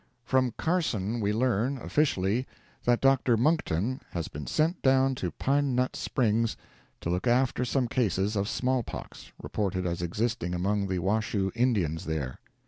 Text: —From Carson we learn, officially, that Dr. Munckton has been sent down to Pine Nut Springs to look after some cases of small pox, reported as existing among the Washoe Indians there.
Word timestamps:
—From 0.23 0.55
Carson 0.57 1.19
we 1.19 1.31
learn, 1.31 1.77
officially, 1.77 2.47
that 2.85 3.01
Dr. 3.01 3.37
Munckton 3.37 4.01
has 4.09 4.29
been 4.29 4.47
sent 4.47 4.81
down 4.81 5.13
to 5.13 5.29
Pine 5.29 5.75
Nut 5.75 5.95
Springs 5.95 6.57
to 7.01 7.11
look 7.11 7.27
after 7.27 7.63
some 7.63 7.87
cases 7.87 8.35
of 8.35 8.49
small 8.49 8.81
pox, 8.81 9.31
reported 9.43 9.85
as 9.85 10.01
existing 10.01 10.55
among 10.55 10.87
the 10.87 10.97
Washoe 10.97 11.51
Indians 11.53 12.05
there. 12.05 12.39